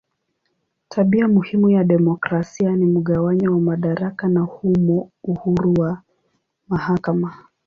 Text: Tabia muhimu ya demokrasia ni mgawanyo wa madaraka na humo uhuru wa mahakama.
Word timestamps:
Tabia 0.89 1.27
muhimu 1.27 1.69
ya 1.69 1.83
demokrasia 1.83 2.75
ni 2.75 2.85
mgawanyo 2.85 3.51
wa 3.51 3.59
madaraka 3.59 4.27
na 4.27 4.41
humo 4.41 5.11
uhuru 5.23 5.73
wa 5.79 6.01
mahakama. 6.67 7.35